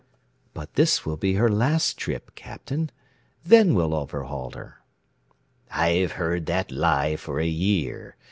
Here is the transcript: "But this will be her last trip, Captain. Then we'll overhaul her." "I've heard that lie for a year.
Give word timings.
"But 0.55 0.73
this 0.73 1.05
will 1.05 1.15
be 1.15 1.35
her 1.35 1.47
last 1.47 1.95
trip, 1.95 2.33
Captain. 2.33 2.89
Then 3.45 3.75
we'll 3.75 3.93
overhaul 3.93 4.49
her." 4.55 4.81
"I've 5.69 6.13
heard 6.13 6.47
that 6.47 6.71
lie 6.71 7.15
for 7.17 7.39
a 7.39 7.45
year. 7.45 8.17